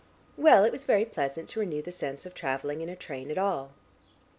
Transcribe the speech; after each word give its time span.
Well, 0.35 0.63
it 0.63 0.71
was 0.71 0.83
very 0.83 1.05
pleasant 1.05 1.47
to 1.49 1.59
renew 1.59 1.83
the 1.83 1.91
sense 1.91 2.25
of 2.25 2.33
travelling 2.33 2.81
in 2.81 2.89
a 2.89 2.95
train 2.95 3.29
at 3.29 3.37
all. 3.37 3.69